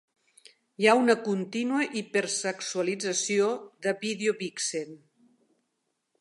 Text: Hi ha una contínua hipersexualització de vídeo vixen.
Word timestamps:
Hi 0.83 0.87
ha 0.87 0.93
una 0.99 1.15
contínua 1.27 1.83
hipersexualització 2.01 3.51
de 3.87 3.95
vídeo 4.07 4.35
vixen. 4.41 4.99